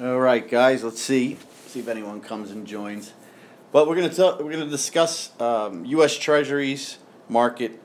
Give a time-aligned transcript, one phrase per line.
[0.00, 0.82] All right, guys.
[0.82, 1.38] Let's see.
[1.68, 3.12] See if anyone comes and joins.
[3.70, 6.18] But we're gonna talk, we're gonna discuss um, U.S.
[6.18, 7.80] Treasuries market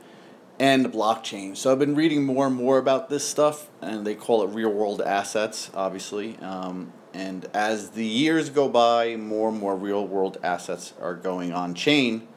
[0.58, 1.56] and blockchain.
[1.56, 4.72] So I've been reading more and more about this stuff, and they call it real
[4.72, 6.36] world assets, obviously.
[6.40, 11.54] Um, and as the years go by, more and more real world assets are going
[11.54, 12.28] on chain.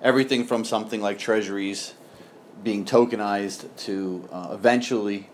[0.00, 1.92] Everything from something like treasuries
[2.64, 5.28] being tokenized to uh, eventually,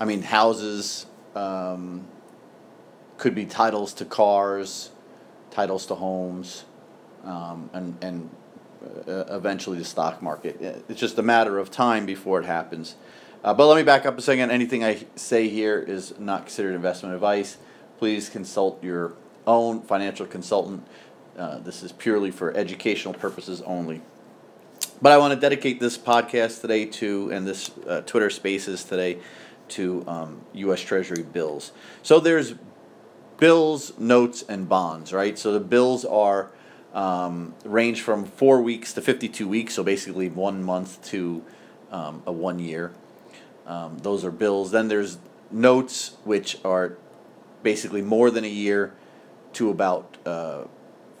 [0.00, 2.06] I mean, houses um,
[3.18, 4.90] could be titles to cars,
[5.50, 6.64] titles to homes,
[7.24, 8.30] um, and, and
[9.08, 10.60] uh, eventually the stock market.
[10.88, 12.96] It's just a matter of time before it happens.
[13.42, 14.50] Uh, but let me back up a second.
[14.50, 17.58] Anything I say here is not considered investment advice.
[17.98, 19.14] Please consult your
[19.46, 20.86] own financial consultant.
[21.38, 24.02] Uh, this is purely for educational purposes only.
[25.00, 29.18] But I want to dedicate this podcast today to, and this uh, Twitter Spaces today,
[29.68, 30.80] to um, U.S.
[30.80, 31.72] Treasury bills.
[32.02, 32.54] So there's
[33.38, 35.38] bills, notes, and bonds, right?
[35.38, 36.50] So the bills are
[36.94, 41.44] um, range from four weeks to 52 weeks, so basically one month to
[41.90, 42.92] um, a one year.
[43.66, 44.70] Um, those are bills.
[44.70, 45.18] Then there's
[45.50, 46.96] notes, which are
[47.62, 48.94] basically more than a year
[49.54, 50.64] to about uh,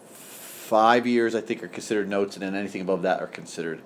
[0.08, 3.80] five years, I think, are considered notes, and then anything above that are considered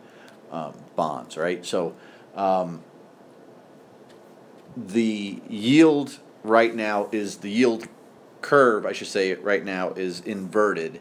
[0.50, 1.64] um, bonds, right?
[1.64, 1.94] So
[2.34, 2.82] um,
[4.76, 7.86] the yield right now is the yield
[8.42, 11.00] curve, I should say, right now is inverted.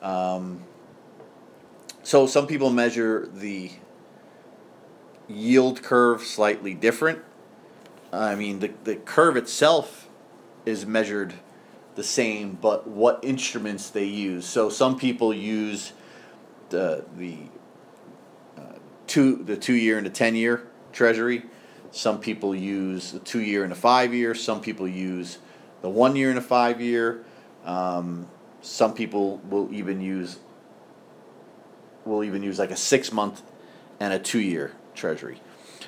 [0.00, 0.64] Um,
[2.02, 3.70] so some people measure the
[5.28, 7.20] yield curve slightly different.
[8.12, 10.08] I mean, the, the curve itself
[10.66, 11.34] is measured
[11.94, 14.46] the same, but what instruments they use.
[14.46, 15.92] So some people use
[16.70, 17.36] the the
[18.56, 21.44] uh, two the two year and the ten year treasury.
[21.90, 24.34] Some people use the two year and the five year.
[24.34, 25.38] Some people use
[25.82, 27.24] the one year and a five year.
[27.64, 28.28] Um,
[28.62, 30.38] some people will even use
[32.04, 33.42] will even use like a six month
[34.00, 35.40] and a two year treasury.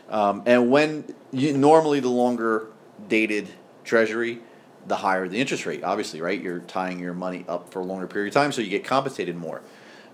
[0.08, 2.68] Um, and when you normally the longer
[3.08, 3.48] dated
[3.84, 4.40] treasury,
[4.86, 5.82] the higher the interest rate.
[5.82, 6.40] Obviously, right?
[6.40, 9.36] You're tying your money up for a longer period of time, so you get compensated
[9.36, 9.62] more.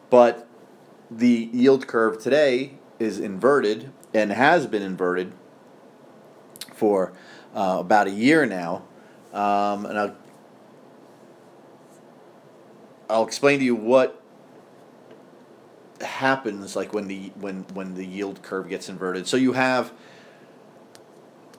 [0.08, 0.46] But
[1.10, 5.32] the yield curve today is inverted and has been inverted
[6.74, 7.12] for
[7.54, 8.82] uh, about a year now.
[9.32, 10.16] Um, and I'll,
[13.08, 14.20] I'll explain to you what
[16.00, 19.26] happens like when the when when the yield curve gets inverted.
[19.26, 19.92] So you have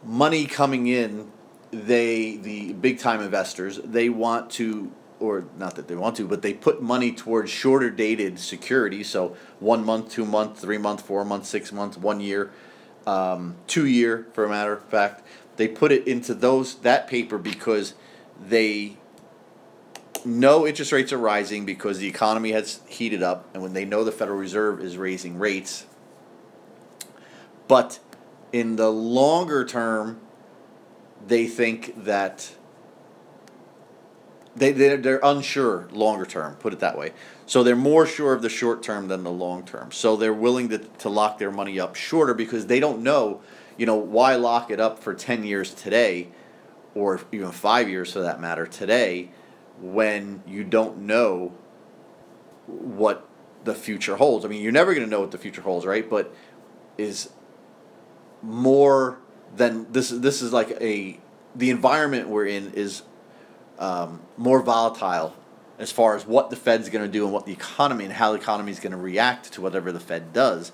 [0.04, 1.32] money coming in.
[1.72, 6.42] They the big time investors they want to or not that they want to but
[6.42, 9.10] they put money towards shorter dated securities.
[9.10, 12.52] So one month two month three month four month six month one year
[13.08, 15.26] um, two year for a matter of fact
[15.58, 17.94] they put it into those that paper because
[18.40, 18.98] they
[20.26, 24.04] know interest rates are rising because the economy has heated up and when they know
[24.04, 25.86] the federal reserve is raising rates.
[27.68, 28.00] But
[28.52, 30.20] in the longer term
[31.26, 32.56] they think that
[34.56, 37.14] they they're, they're unsure longer term put it that way.
[37.46, 39.92] So they're more sure of the short term than the long term.
[39.92, 43.42] So they're willing to, to lock their money up shorter because they don't know
[43.78, 46.30] you know why lock it up for 10 years today
[46.94, 49.32] or even five years for that matter today
[49.80, 51.54] when you don't know
[52.68, 53.28] what
[53.64, 54.46] the future holds?
[54.46, 56.10] I mean you're never going to know what the future holds right?
[56.10, 56.34] But
[56.98, 57.30] is
[58.42, 59.20] more
[59.56, 61.20] than this this is like a
[61.56, 63.04] the environment we're in is
[63.80, 65.36] um, more volatile
[65.80, 68.32] as far as what the Fed's going to do and what the economy and how
[68.32, 70.72] the economy is going to react to whatever the Fed does,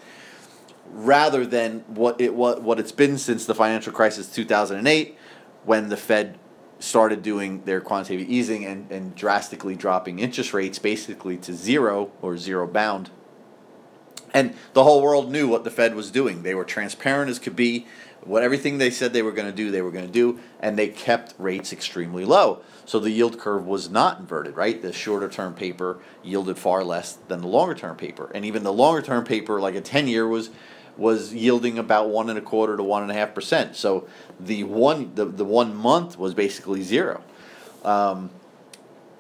[0.92, 4.88] rather than what it what what it's been since the financial crisis two thousand and
[4.88, 5.18] eight,
[5.64, 6.38] when the Fed
[6.80, 12.38] started doing their quantitative easing and, and drastically dropping interest rates basically to zero or
[12.38, 13.10] zero bound.
[14.34, 16.44] And the whole world knew what the Fed was doing.
[16.44, 17.88] They were transparent as could be
[18.22, 20.78] what everything they said they were going to do, they were going to do, and
[20.78, 22.62] they kept rates extremely low.
[22.86, 24.82] So the yield curve was not inverted, right?
[24.82, 28.74] The shorter term paper yielded far less than the longer term paper, and even the
[28.74, 30.50] longer term paper, like a ten year, was
[30.98, 33.76] was yielding about one and a quarter to one and a half percent.
[33.76, 34.08] So
[34.40, 37.24] the one the, the one month was basically zero.
[37.84, 38.32] Um,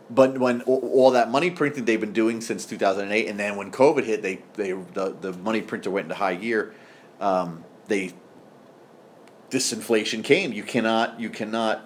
[0.09, 4.06] but when all that money printing they've been doing since 2008, and then when COVID
[4.06, 6.74] hit, they they the, the money printer went into high gear.
[7.19, 8.13] Um, they
[9.50, 10.53] disinflation came.
[10.53, 11.85] You cannot you cannot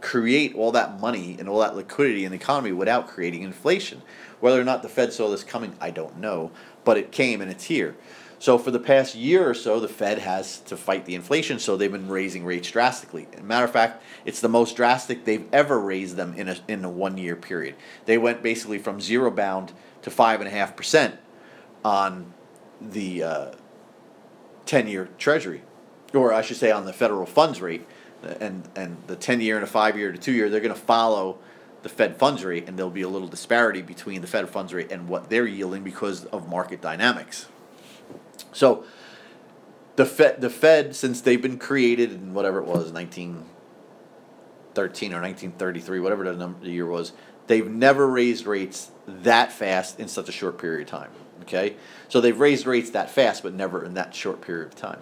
[0.00, 4.02] create all that money and all that liquidity in the economy without creating inflation.
[4.40, 6.50] Whether or not the Fed saw this coming, I don't know,
[6.84, 7.96] but it came and it's here.
[8.38, 11.76] So for the past year or so, the Fed has to fight the inflation, so
[11.76, 13.26] they've been raising rates drastically.
[13.42, 16.90] Matter of fact, it's the most drastic they've ever raised them in a in a
[16.90, 17.74] one year period.
[18.06, 19.72] They went basically from zero bound
[20.02, 21.18] to five and a half percent
[21.84, 22.34] on
[22.80, 23.50] the uh,
[24.66, 25.62] ten year Treasury,
[26.12, 27.86] or I should say on the federal funds rate,
[28.40, 30.80] and and the ten year and a five year to two year, they're going to
[30.80, 31.38] follow
[31.82, 34.90] the Fed funds rate, and there'll be a little disparity between the Fed funds rate
[34.90, 37.46] and what they're yielding because of market dynamics.
[38.52, 38.84] So,
[39.96, 43.44] the Fed, the Fed, since they've been created in whatever it was, nineteen
[44.74, 47.12] thirteen or nineteen thirty three, whatever the number the year was,
[47.46, 51.10] they've never raised rates that fast in such a short period of time.
[51.42, 51.76] Okay,
[52.08, 55.00] so they've raised rates that fast, but never in that short period of time.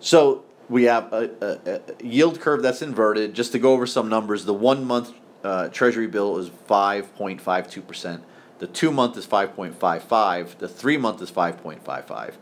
[0.00, 3.34] So we have a, a, a yield curve that's inverted.
[3.34, 5.12] Just to go over some numbers, the one month
[5.44, 8.20] uh, Treasury bill is 5.52%.
[8.58, 10.58] The two month is 5.55.
[10.58, 12.34] The three month is 5.55.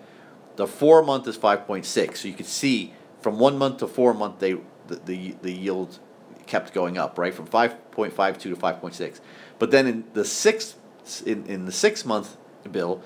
[0.56, 2.16] The four month is 5.6.
[2.16, 4.56] So you can see from one month to four month, they
[4.86, 5.98] the, the, the yield
[6.46, 7.32] kept going up, right?
[7.32, 9.20] From 5.52 to 5.6.
[9.58, 10.76] But then in the six
[11.24, 12.36] in, in the six month
[12.70, 13.02] bill,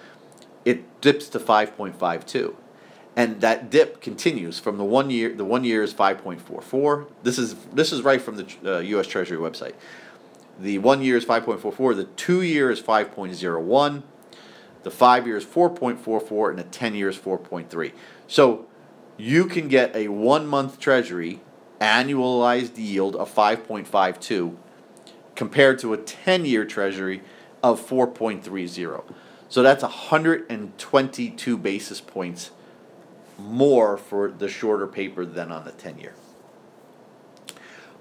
[0.64, 2.54] it dips to 5.52
[3.18, 5.34] and that dip continues from the one year.
[5.34, 7.08] The one year is five point four four.
[7.24, 9.08] This is this is right from the uh, U.S.
[9.08, 9.74] Treasury website.
[10.60, 11.94] The one year is five point four four.
[11.94, 14.04] The two year is five point zero one.
[14.82, 17.70] The five year is four point four four, and the ten year is four point
[17.70, 17.92] three.
[18.26, 18.66] So
[19.16, 21.40] you can get a one month Treasury
[21.80, 24.58] annualized yield of five point five two,
[25.34, 27.22] compared to a ten year Treasury
[27.62, 29.04] of four point three zero.
[29.48, 32.50] So that's hundred and twenty two basis points
[33.38, 36.14] more for the shorter paper than on the 10 year.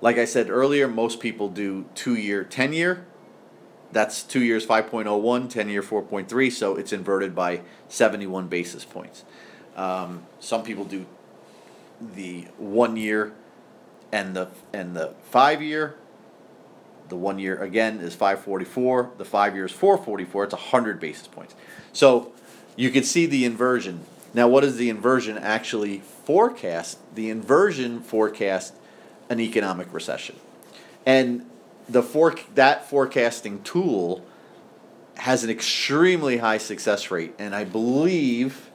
[0.01, 3.05] Like I said earlier, most people do two year, 10 year.
[3.91, 9.23] That's two years 5.01, 10 year 4.3, so it's inverted by 71 basis points.
[9.75, 11.05] Um, some people do
[12.01, 13.33] the one year
[14.11, 15.95] and the and the five year.
[17.09, 19.11] The one year again is 544.
[19.17, 20.43] The five year is 444.
[20.45, 21.55] It's 100 basis points.
[21.93, 22.33] So
[22.75, 24.05] you can see the inversion
[24.37, 26.99] now, what does the inversion actually forecast?
[27.15, 28.77] The inversion forecasts
[29.29, 30.35] an economic recession.
[31.05, 31.49] And
[31.89, 34.25] the for, that forecasting tool
[35.15, 37.33] has an extremely high success rate.
[37.39, 38.69] And I believe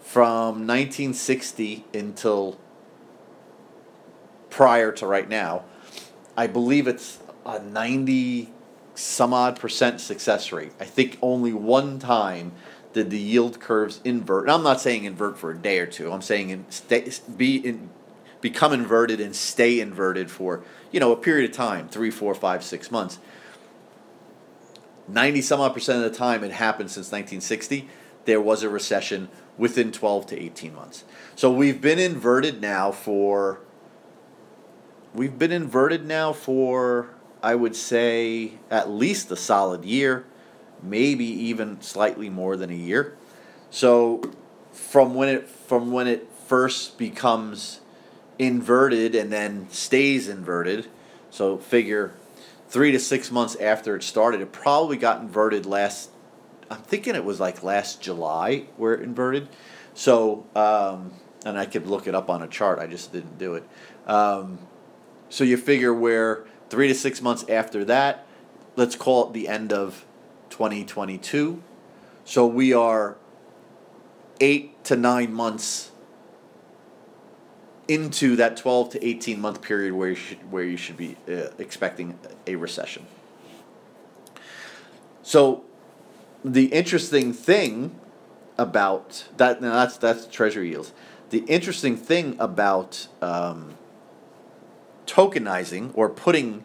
[0.00, 2.58] from 1960 until
[4.50, 5.64] prior to right now,
[6.36, 8.52] I believe it's a 90
[8.94, 10.72] some odd percent success rate.
[10.80, 12.52] I think only one time
[12.92, 14.44] did the yield curves invert.
[14.44, 16.10] And I'm not saying invert for a day or two.
[16.10, 17.90] I'm saying in stay, be in,
[18.40, 22.62] become inverted and stay inverted for you know a period of time, three, four, five,
[22.62, 23.18] six months.
[25.06, 27.88] Ninety some odd percent of the time it happened since 1960.
[28.24, 31.04] There was a recession within 12 to 18 months.
[31.34, 33.60] So we've been inverted now for.
[35.14, 37.08] We've been inverted now for
[37.42, 40.26] I would say at least a solid year
[40.82, 43.16] maybe even slightly more than a year.
[43.70, 44.22] So
[44.72, 47.80] from when it from when it first becomes
[48.38, 50.88] inverted and then stays inverted,
[51.30, 52.14] so figure
[52.68, 56.10] three to six months after it started, it probably got inverted last.
[56.70, 59.48] I'm thinking it was like last July where it inverted.
[59.94, 61.12] So um,
[61.44, 62.78] and I could look it up on a chart.
[62.78, 63.64] I just didn't do it.
[64.06, 64.58] Um,
[65.28, 68.26] so you figure where three to six months after that,
[68.76, 70.04] let's call it the end of
[70.50, 71.62] 2022.
[72.24, 73.16] So we are
[74.40, 75.90] eight to nine months
[77.88, 81.48] into that 12 to 18 month period where you should, where you should be uh,
[81.58, 83.06] expecting a recession.
[85.22, 85.64] So
[86.44, 87.98] the interesting thing
[88.56, 90.92] about that now that's that's treasury yields.
[91.30, 93.74] The interesting thing about um,
[95.06, 96.64] tokenizing or putting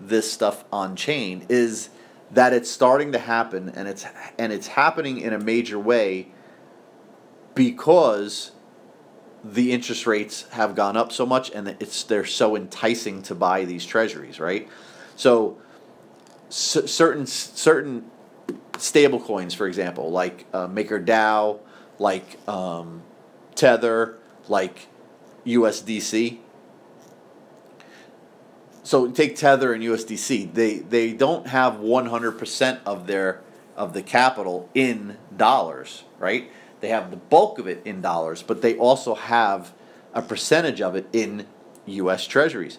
[0.00, 1.90] this stuff on chain is
[2.30, 4.04] that it's starting to happen and it's
[4.38, 6.28] and it's happening in a major way
[7.54, 8.52] because
[9.44, 13.64] the interest rates have gone up so much and it's they're so enticing to buy
[13.64, 14.68] these treasuries, right?
[15.16, 15.58] So
[16.48, 18.10] c- certain certain
[18.78, 21.60] stable coins, for example, like uh, MakerDAO,
[21.98, 23.02] like um,
[23.54, 24.88] Tether, like
[25.46, 26.38] USDC,
[28.86, 30.54] so take Tether and USDC.
[30.54, 33.40] They they don't have 100% of their
[33.76, 36.48] of the capital in dollars, right?
[36.80, 39.72] They have the bulk of it in dollars, but they also have
[40.14, 41.46] a percentage of it in
[41.86, 42.78] US treasuries.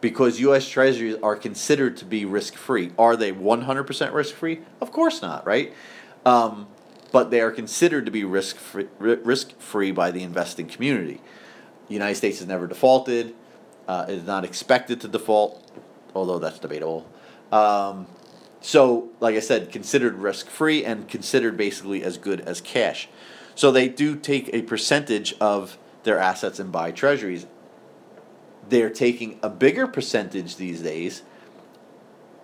[0.00, 2.92] Because US treasuries are considered to be risk free.
[2.98, 4.60] Are they 100% risk free?
[4.80, 5.72] Of course not, right?
[6.24, 6.68] Um,
[7.12, 11.20] but they are considered to be risk free, by the investing community.
[11.88, 13.34] The United States has never defaulted,
[13.88, 15.70] uh, is not expected to default,
[16.14, 17.08] although that's debatable.
[17.52, 18.06] Um,
[18.60, 23.08] so, like I said, considered risk free and considered basically as good as cash.
[23.56, 27.46] So they do take a percentage of their assets and buy treasuries.
[28.68, 31.22] They're taking a bigger percentage these days,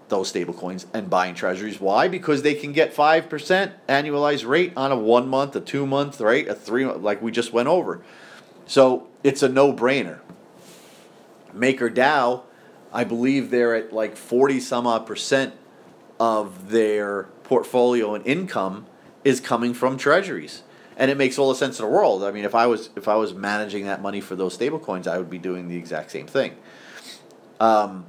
[0.08, 1.78] those stable coins, and buying treasuries.
[1.78, 2.08] Why?
[2.08, 6.48] Because they can get 5% annualized rate on a one month, a two month, right?
[6.48, 8.00] A three month, like we just went over.
[8.66, 10.20] So it's a no brainer.
[11.54, 12.44] MakerDAO,
[12.90, 15.54] I believe they're at like 40 some odd percent
[16.18, 18.86] of their portfolio and income
[19.24, 20.62] is coming from treasuries
[20.96, 22.22] and it makes all the sense in the world.
[22.24, 25.06] I mean, if I was if I was managing that money for those stable coins,
[25.06, 26.56] I would be doing the exact same thing.
[27.60, 28.06] Um,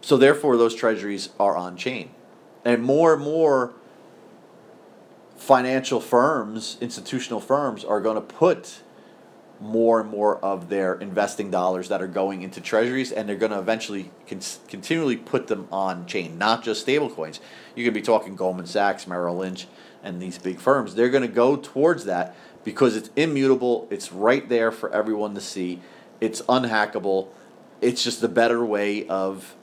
[0.00, 2.10] so therefore, those treasuries are on chain,
[2.64, 3.74] and more and more
[5.36, 8.82] financial firms, institutional firms, are going to put
[9.60, 13.52] more and more of their investing dollars that are going into treasuries, and they're going
[13.52, 17.40] to eventually con- continually put them on chain, not just stable coins.
[17.74, 19.66] You could be talking Goldman Sachs, Merrill Lynch
[20.02, 24.48] and these big firms, they're going to go towards that because it's immutable, it's right
[24.48, 25.80] there for everyone to see,
[26.20, 27.28] it's unhackable,
[27.80, 29.56] it's just a better way of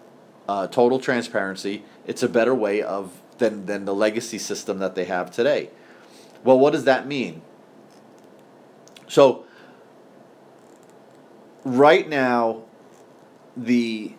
[0.47, 1.83] uh, total transparency.
[2.05, 5.69] It's a better way of than than the legacy system that they have today.
[6.43, 7.41] Well, what does that mean?
[9.07, 9.45] So
[11.63, 12.63] right now,
[13.55, 14.13] the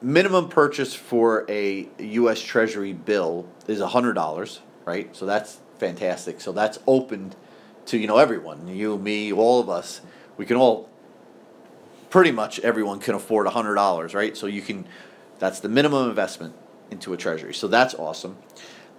[0.00, 2.40] minimum purchase for a U.S.
[2.40, 5.14] Treasury bill is hundred dollars right?
[5.14, 6.40] So that's fantastic.
[6.40, 7.36] So that's opened
[7.86, 10.00] to you know everyone, you, me, all of us.
[10.36, 10.88] We can all,
[12.10, 14.36] pretty much everyone can afford hundred dollars, right?
[14.36, 14.86] So you can,
[15.38, 16.54] that's the minimum investment
[16.90, 17.54] into a treasury.
[17.54, 18.36] So that's awesome.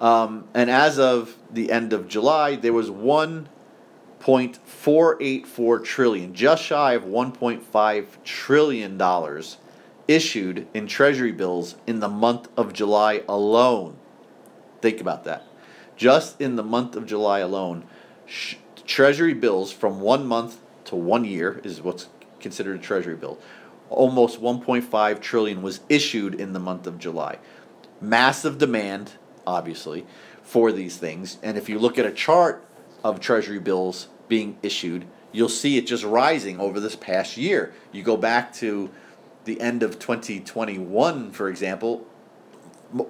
[0.01, 3.47] Um, and as of the end of July, there was one
[4.19, 9.57] point four eight four trillion, just shy of one point five trillion dollars
[10.07, 13.95] issued in treasury bills in the month of July alone.
[14.81, 15.45] Think about that.
[15.95, 17.85] Just in the month of July alone,
[18.25, 22.09] sh- Treasury bills from one month to one year is what's
[22.39, 23.39] considered a Treasury bill.
[23.89, 27.37] Almost 1.5 trillion was issued in the month of July.
[28.01, 29.13] Massive demand,
[29.45, 30.05] obviously,
[30.41, 31.37] for these things.
[31.41, 32.65] And if you look at a chart
[33.03, 37.73] of Treasury bills being issued, you'll see it just rising over this past year.
[37.91, 38.89] You go back to
[39.45, 42.05] the end of 2021, for example,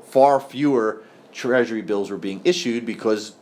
[0.05, 3.33] far fewer treasury bills were being issued because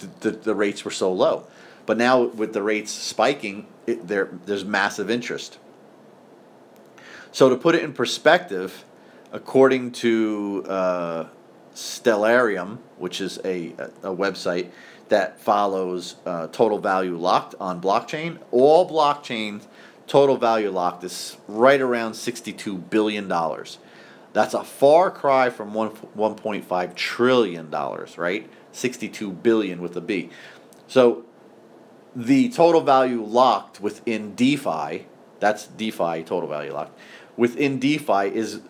[0.00, 1.46] the, the, the rates were so low.
[1.86, 5.58] But now with the rates spiking, it, there there's massive interest.
[7.32, 8.84] So to put it in perspective,
[9.32, 11.24] according to uh,
[11.74, 14.70] Stellarium, which is a, a, website
[15.08, 19.66] that follows uh, total value locked on blockchain, all blockchains
[20.06, 23.30] total value locked is right around $62 billion.
[24.38, 28.48] That's a far cry from one one point five trillion dollars, right?
[28.70, 30.30] Sixty two billion with a B.
[30.86, 31.24] So
[32.14, 35.06] the total value locked within DeFi,
[35.40, 36.96] that's DeFi total value locked,
[37.36, 38.60] within DeFi is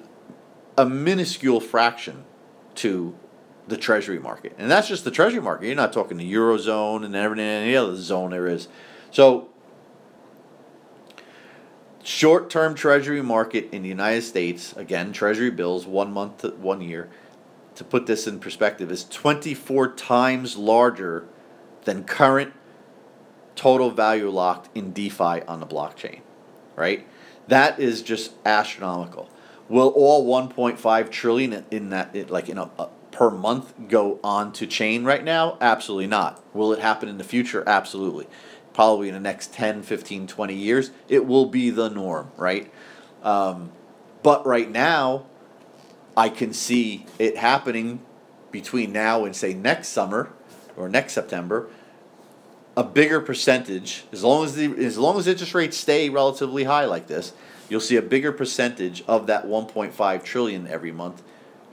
[0.79, 2.25] a minuscule fraction
[2.77, 3.15] to
[3.67, 4.55] the treasury market.
[4.57, 5.67] And that's just the treasury market.
[5.67, 8.69] You're not talking the Eurozone and everything, any other zone there is.
[9.11, 9.51] So
[12.09, 16.81] Short term treasury market in the United States, again, treasury bills, one month to one
[16.81, 17.11] year,
[17.75, 21.27] to put this in perspective, is 24 times larger
[21.85, 22.55] than current
[23.57, 26.21] total value locked in DeFi on the blockchain,
[26.77, 27.07] right?
[27.47, 29.29] That is just astronomical.
[29.69, 34.67] Will all 1.5 trillion in that, like in a, a per month, go on to
[34.67, 35.59] chain right now?
[35.61, 36.43] Absolutely not.
[36.55, 37.63] Will it happen in the future?
[37.67, 38.27] Absolutely
[38.79, 42.73] probably in the next 10, 15, 20 years, it will be the norm, right?
[43.25, 43.73] Um,
[44.23, 45.27] but right now,
[46.17, 48.01] I can see it happening
[48.53, 50.33] between now and say next summer
[50.77, 51.69] or next September.
[52.77, 56.85] A bigger percentage, as long as the as long as interest rates stay relatively high
[56.85, 57.33] like this,
[57.69, 61.25] you'll see a bigger percentage of that 1.5 trillion every month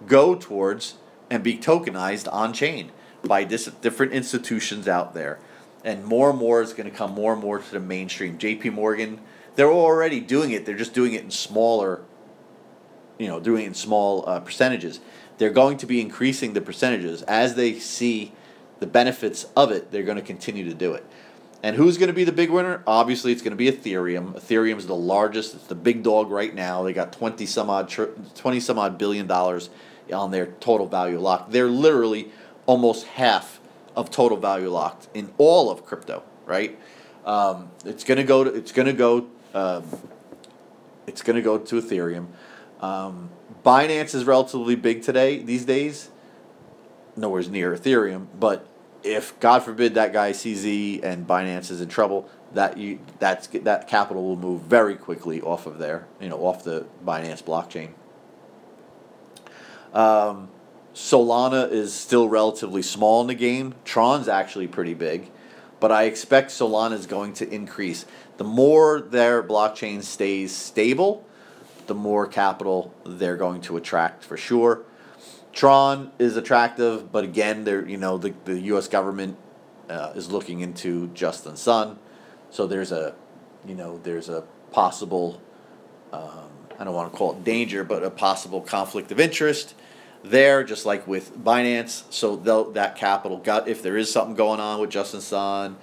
[0.07, 0.95] go towards
[1.29, 2.91] and be tokenized on chain
[3.24, 5.38] by dis- different institutions out there
[5.86, 8.38] and more and more is going to come more and more to the mainstream.
[8.38, 8.72] J.P.
[8.72, 9.22] Morgan,
[9.56, 10.65] they're already doing it.
[10.65, 12.01] They're just doing it in smaller,
[13.20, 15.00] you know, doing it in small uh, percentages.
[15.38, 18.34] They're going to be increasing the percentages as they see
[18.80, 19.92] the benefits of it.
[19.92, 21.06] They're going to continue to do it.
[21.62, 22.84] And who's going to be the big winner?
[22.86, 24.34] Obviously, it's going to be Ethereum.
[24.34, 25.56] Ethereum is the largest.
[25.56, 26.84] It's the big dog right now.
[26.84, 27.89] They got twenty some odd
[28.36, 29.70] twenty some odd billion dollars
[30.13, 31.50] on their total value lock.
[31.50, 32.32] They're literally
[32.68, 33.60] almost half
[33.96, 36.78] of total value locked in all of crypto, right?
[37.25, 39.84] Um, it's gonna go to it's gonna go um,
[41.08, 42.28] it's gonna go to Ethereum.
[42.82, 43.30] Um,
[43.66, 46.10] Binance is relatively big today these days.
[47.16, 48.68] Nowhere near Ethereum, but
[49.06, 53.88] if God forbid that guy CZ and Binance is in trouble, that you that's that
[53.88, 57.92] capital will move very quickly off of there, you know, off the Binance blockchain.
[59.94, 60.50] Um,
[60.96, 63.75] Solana is still relatively small in the game.
[63.84, 65.30] Tron's actually pretty big,
[65.82, 68.06] but I expect Solana is going to increase.
[68.38, 71.25] The more their blockchain stays stable,
[71.88, 74.84] the more capital they're going to attract for sure.
[75.52, 78.88] Tron is attractive, but again, they're you know the, the U.S.
[78.88, 79.38] government
[79.90, 82.00] uh, is looking into Justin Sun,
[82.52, 83.16] so there's a
[83.68, 85.42] you know there's a possible
[86.14, 86.50] um,
[86.80, 89.75] I don't want to call it danger, but a possible conflict of interest
[90.29, 92.03] there, just like with Binance.
[92.12, 92.36] So
[92.74, 95.77] that capital got if there is something going on with Justin Sun,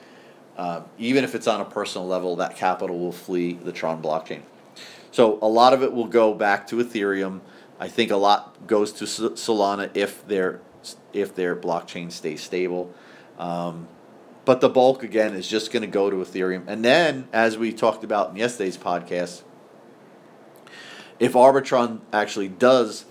[0.57, 4.43] uh, even if it's on a personal level, that capital will flee the Tron blockchain.
[5.11, 7.41] So a lot of it will go back to Ethereum.
[7.79, 10.61] I think a lot goes to Solana if their
[11.13, 12.93] if their blockchain stays stable.
[13.39, 13.89] Um,
[14.45, 16.65] but the bulk again is just going to go to Ethereum.
[16.67, 19.43] And then, as we talked about in yesterday's podcast,
[21.21, 23.05] if Arbitrum actually does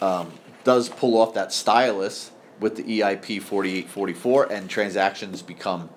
[0.00, 0.32] um,
[0.68, 5.88] does pull off that stylus with the EIP 4844 and transactions become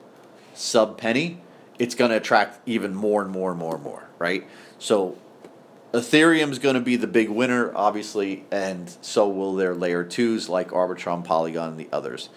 [0.54, 1.42] sub penny,
[1.78, 4.48] it's going to attract even more and more and more and more, right?
[4.80, 5.18] So
[5.92, 10.70] Ethereum's going to be the big winner, obviously, and so will their layer twos like
[10.70, 12.30] Arbitrum, Polygon, and the others.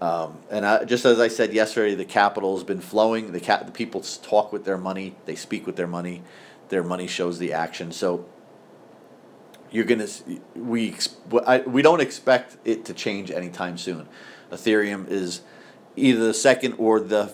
[0.00, 3.30] Um, and I, just as I said yesterday, the capital has been flowing.
[3.30, 5.14] The cap, the people talk with their money.
[5.26, 6.24] They speak with their money.
[6.70, 7.92] Their money shows the action.
[7.92, 8.26] So
[9.70, 10.08] you're gonna
[10.54, 10.94] we
[11.66, 14.08] we don't expect it to change anytime soon.
[14.50, 15.42] Ethereum is
[15.96, 17.32] either the second or the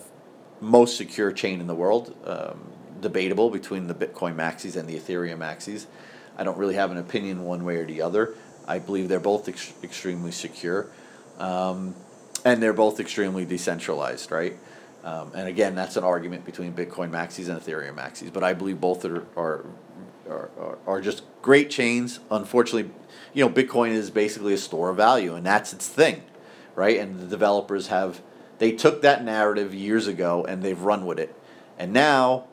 [0.59, 2.15] most secure chain in the world.
[2.25, 5.85] Um, debatable between the Bitcoin maxis and the Ethereum maxis.
[6.37, 8.35] I don't really have an opinion one way or the other.
[8.67, 10.87] I believe they're both ex- extremely secure,
[11.37, 11.93] um,
[12.43, 14.57] and they're both extremely decentralized, right?
[15.03, 18.33] Um, and again, that's an argument between Bitcoin maxis and Ethereum maxis.
[18.33, 19.65] But I believe both are, are
[20.95, 22.19] are, just great chains.
[22.31, 22.91] Unfortunately,
[23.33, 26.23] you know, Bitcoin is basically a store of value, and that's its thing,
[26.75, 26.99] right?
[26.99, 28.21] And the developers have
[28.57, 31.35] they took that narrative years ago and they've run with it,
[31.77, 32.45] and now,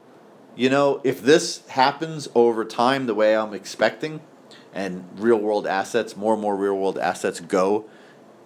[0.56, 4.20] you know, if this happens over time the way I'm expecting,
[4.74, 7.84] and real world assets, more and more real world assets go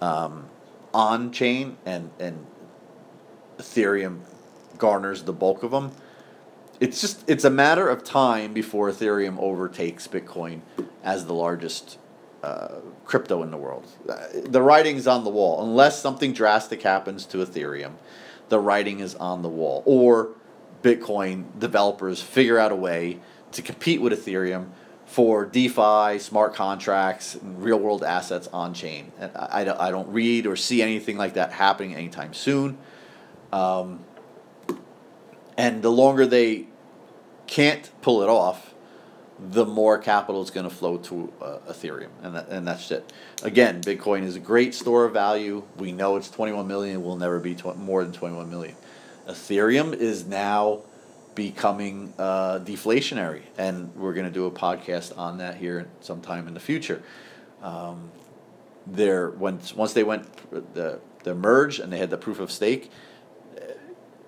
[0.01, 0.49] um,
[0.93, 2.47] on chain, and and
[3.59, 4.21] Ethereum
[4.79, 5.93] garners the bulk of them
[6.81, 10.61] it's just it's a matter of time before Ethereum overtakes Bitcoin
[11.03, 11.99] as the largest
[12.43, 13.87] uh, crypto in the world.
[14.09, 15.63] Uh, the writing's on the wall.
[15.63, 17.95] Unless something drastic happens to Ethereum,
[18.49, 19.83] the writing is on the wall.
[19.87, 20.31] Or
[20.83, 23.21] Bitcoin developers figure out a way
[23.53, 24.69] to compete with Ethereum
[25.07, 29.13] for DeFi, smart contracts, and real world assets on chain.
[29.21, 32.77] I, I, I don't read or see anything like that happening anytime soon.
[33.53, 34.05] Um,
[35.57, 36.67] and the longer they
[37.47, 38.75] can't pull it off,
[39.39, 43.13] the more capital is going to flow to uh, Ethereum, and that, and that's it.
[43.43, 45.63] Again, Bitcoin is a great store of value.
[45.77, 47.03] We know it's 21 million.
[47.03, 48.77] Will never be tw- more than 21 million.
[49.29, 50.83] Ethereum is now
[51.35, 56.55] becoming uh, deflationary, and we're going to do a podcast on that here sometime in
[56.55, 57.03] the future.
[57.63, 58.11] Um,
[58.87, 60.27] there, once once they went
[60.75, 62.91] the the merge and they had the proof of stake,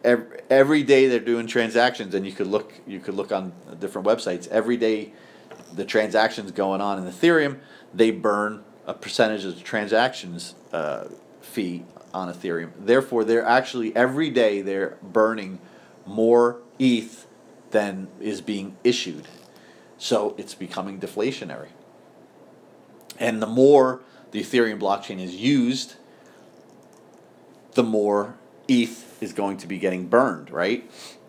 [0.04, 4.06] every, every day they're doing transactions, and you could look you could look on different
[4.06, 4.48] websites.
[4.48, 5.12] Every day,
[5.74, 7.58] the transactions going on in Ethereum,
[7.92, 11.08] they burn a percentage of the transactions uh,
[11.40, 11.84] fee
[12.14, 12.70] on Ethereum.
[12.78, 15.60] Therefore, they're actually every day they're burning
[16.06, 17.26] more ETH
[17.70, 19.28] than is being issued.
[19.98, 21.68] So it's becoming deflationary.
[23.18, 25.96] And the more the Ethereum blockchain is used,
[27.72, 28.36] the more
[28.68, 30.88] ETH is going to be getting burned, right?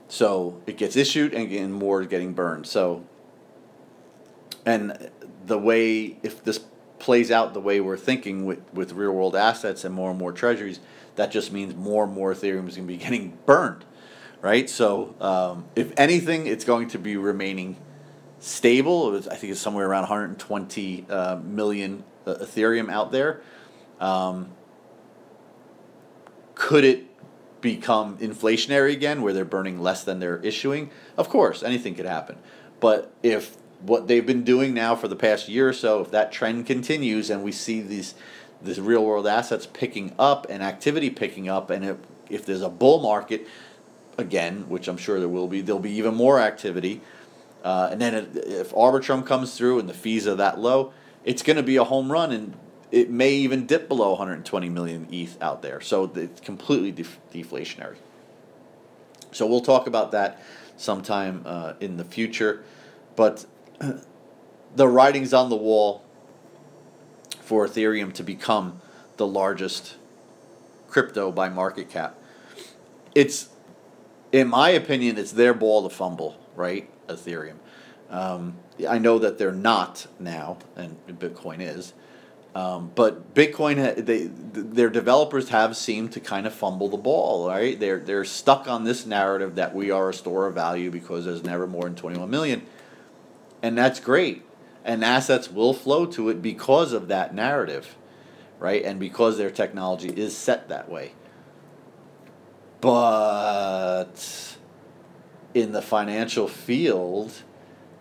[0.10, 2.68] So it gets issued and, more is getting burned.
[2.68, 3.06] So,
[4.66, 5.10] and
[5.46, 6.60] the way, if this
[7.00, 10.32] plays out the way we're thinking with, with real world assets and more and more
[10.32, 10.80] treasuries,
[11.16, 13.86] that just means more and more Ethereum is going to be getting burned,
[14.42, 14.70] right?
[14.70, 17.78] So, um, if anything, it's going to be remaining
[18.40, 19.16] stable.
[19.16, 23.42] I think it's somewhere around 120 uh, million uh, Ethereum out there.
[24.00, 24.50] Um,
[26.56, 27.09] could it
[27.62, 32.38] become inflationary again, where they're burning less than they're issuing, of course, anything could happen.
[32.80, 36.32] But if what they've been doing now for the past year or so, if that
[36.32, 38.16] trend continues and we see these
[38.62, 41.98] the real world assets picking up and activity picking up, and if,
[42.30, 43.48] if there's a bull market,
[44.18, 47.02] again, which I'm sure there will be, there'll be even more activity.
[47.64, 50.94] Uh, and then if Arbitrum comes through and the fees are that low,
[51.24, 52.54] it's going to be a home run, and
[52.92, 55.82] it may even dip below 120 million ETH out there.
[55.82, 57.98] So it's completely def- deflationary.
[59.32, 60.42] So we'll talk about that
[60.78, 62.64] sometime uh, in the future.
[63.16, 63.46] But
[64.76, 66.04] the writing's on the wall
[67.42, 68.82] for Ethereum to become
[69.18, 69.96] the largest
[70.88, 72.16] crypto by market cap.
[73.14, 73.50] It's,
[74.32, 76.90] in my opinion, it's their ball to fumble, right?
[77.08, 77.56] Ethereum.
[78.10, 78.56] Um,
[78.88, 81.94] I know that they're not now, and Bitcoin is.
[82.56, 87.80] Um, but Bitcoin, they their developers have seemed to kind of fumble the ball, right?
[87.80, 91.44] They're they're stuck on this narrative that we are a store of value because there's
[91.44, 92.66] never more than 21 million,
[93.62, 94.44] and that's great,
[94.84, 97.96] and assets will flow to it because of that narrative,
[98.58, 98.84] right?
[98.84, 101.14] And because their technology is set that way.
[102.82, 104.58] But
[105.54, 107.44] in the financial field,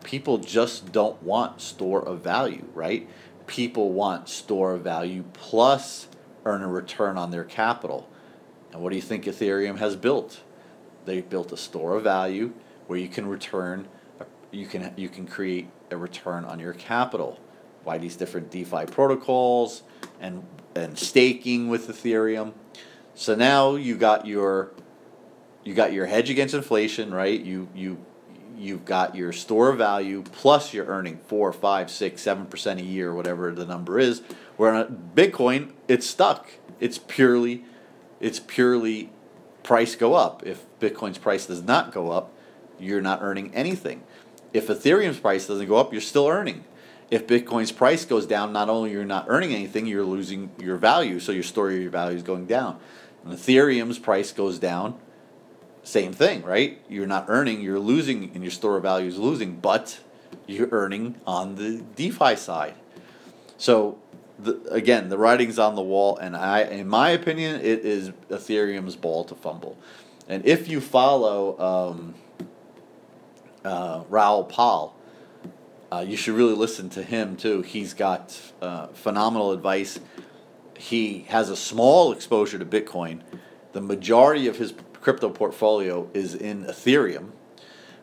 [0.04, 3.08] people just don't want store of value, right?
[3.48, 6.06] People want store of value plus
[6.44, 8.08] earn a return on their capital.
[8.72, 10.42] And what do you think Ethereum has built?
[11.04, 12.52] They built a store of value
[12.86, 13.88] where you can return,
[14.52, 17.40] you can you can create a return on your capital
[17.84, 19.82] by these different DeFi protocols
[20.20, 22.52] and and staking with Ethereum.
[23.14, 24.72] So now you got your
[25.64, 27.40] you got your hedge against inflation, right?
[27.40, 28.04] You you
[28.58, 33.14] you've got your store value plus you're earning four, five, six, seven percent a year,
[33.14, 34.22] whatever the number is.
[34.56, 36.48] Where on Bitcoin, it's stuck.
[36.80, 37.64] It's purely,
[38.20, 39.10] it's purely
[39.62, 40.46] price go up.
[40.46, 42.32] If Bitcoin's price does not go up,
[42.78, 44.02] you're not earning anything.
[44.52, 46.64] If Ethereum's price doesn't go up, you're still earning.
[47.10, 51.20] If Bitcoin's price goes down, not only you're not earning anything, you're losing your value.
[51.20, 52.78] So your store your value is going down.
[53.24, 54.98] And Ethereum's price goes down,
[55.82, 56.80] same thing, right?
[56.88, 60.00] You're not earning, you're losing, and your store of value is losing, but
[60.46, 62.74] you're earning on the DeFi side.
[63.56, 63.98] So,
[64.38, 68.96] the, again, the writing's on the wall, and I, in my opinion, it is Ethereum's
[68.96, 69.76] ball to fumble.
[70.28, 72.14] And if you follow um,
[73.64, 74.94] uh, Raoul Pal,
[75.90, 77.62] uh, you should really listen to him too.
[77.62, 79.98] He's got uh, phenomenal advice.
[80.76, 83.22] He has a small exposure to Bitcoin.
[83.72, 87.30] The majority of his crypto portfolio is in Ethereum,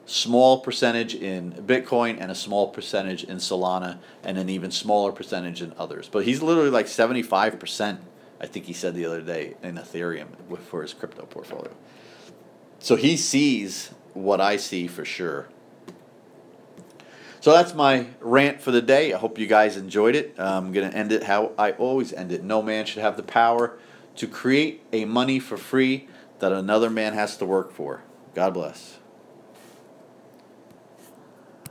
[0.06, 5.62] small percentage in Bitcoin, and a small percentage in Solana, and an even smaller percentage
[5.62, 6.10] in others.
[6.10, 8.00] But he's literally like 75%,
[8.40, 10.28] I think he said the other day, in Ethereum
[10.60, 11.72] for his crypto portfolio.
[12.80, 15.48] So he sees what I see for sure.
[17.42, 19.14] So that's my rant for the day.
[19.14, 20.34] I hope you guys enjoyed it.
[20.40, 22.44] I'm going to end it how I always end it.
[22.44, 23.78] No man should have the power
[24.16, 26.08] to create a money for free
[26.40, 28.04] that another man has to work for.
[28.34, 29.00] God bless.